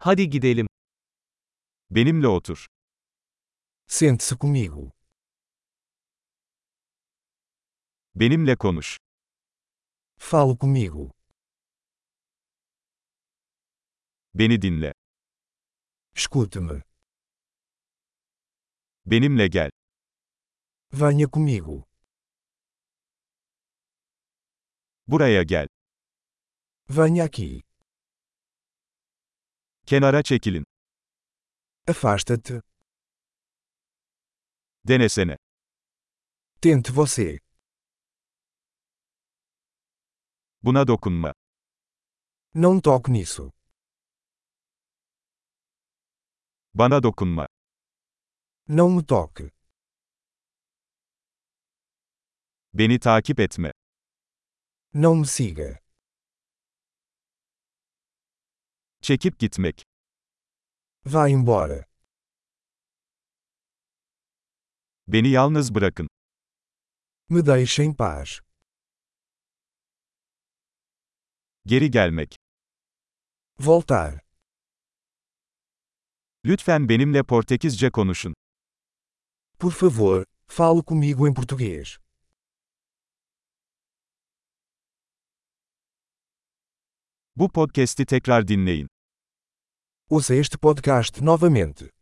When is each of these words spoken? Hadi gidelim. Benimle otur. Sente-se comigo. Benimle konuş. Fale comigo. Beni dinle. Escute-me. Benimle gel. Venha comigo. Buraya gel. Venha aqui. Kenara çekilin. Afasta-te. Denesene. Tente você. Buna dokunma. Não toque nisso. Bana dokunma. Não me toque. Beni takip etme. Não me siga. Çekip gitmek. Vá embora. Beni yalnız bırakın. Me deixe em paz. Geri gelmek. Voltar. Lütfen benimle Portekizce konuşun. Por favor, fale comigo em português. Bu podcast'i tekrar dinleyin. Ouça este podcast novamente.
Hadi 0.00 0.30
gidelim. 0.30 0.66
Benimle 1.90 2.28
otur. 2.28 2.66
Sente-se 3.86 4.36
comigo. 4.36 4.92
Benimle 8.14 8.56
konuş. 8.56 8.98
Fale 10.18 10.58
comigo. 10.58 11.10
Beni 14.34 14.62
dinle. 14.62 14.94
Escute-me. 16.16 16.82
Benimle 19.06 19.46
gel. 19.48 19.70
Venha 20.92 21.30
comigo. 21.30 21.84
Buraya 25.06 25.42
gel. 25.42 25.68
Venha 26.90 27.24
aqui. 27.24 27.67
Kenara 29.88 30.22
çekilin. 30.22 30.64
Afasta-te. 31.88 32.62
Denesene. 34.88 35.36
Tente 36.62 36.92
você. 36.92 37.38
Buna 40.62 40.86
dokunma. 40.86 41.32
Não 42.54 42.80
toque 42.80 43.12
nisso. 43.12 43.50
Bana 46.74 47.00
dokunma. 47.02 47.46
Não 48.68 48.90
me 48.90 49.02
toque. 49.06 49.50
Beni 52.74 52.98
takip 52.98 53.40
etme. 53.40 53.70
Não 54.94 55.16
me 55.16 55.26
siga. 55.26 55.87
Çekip 59.08 59.38
gitmek. 59.38 59.82
Vá 61.06 61.30
embora. 61.30 61.84
Beni 65.06 65.28
yalnız 65.28 65.74
bırakın. 65.74 66.08
Me 67.28 67.46
deixe 67.46 67.82
em 67.82 67.94
paz. 67.94 68.40
Geri 71.66 71.90
gelmek. 71.90 72.36
Voltar. 73.60 74.20
Lütfen 76.44 76.88
benimle 76.88 77.22
Portekizce 77.22 77.90
konuşun. 77.90 78.34
Por 79.58 79.72
favor, 79.72 80.24
fale 80.46 80.82
comigo 80.86 81.28
em 81.28 81.34
português. 81.34 81.98
Bu 87.36 87.52
podcast'i 87.52 88.06
tekrar 88.06 88.48
dinleyin. 88.48 88.97
Ouça 90.10 90.34
este 90.34 90.56
podcast 90.56 91.22
novamente. 91.22 91.97